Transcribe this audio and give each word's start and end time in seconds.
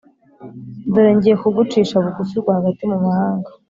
dore 0.91 1.11
ngiye 1.15 1.35
kugucisha 1.41 2.03
bugufi 2.03 2.33
rwagati 2.41 2.83
mu 2.91 2.97
mahanga, 3.05 3.49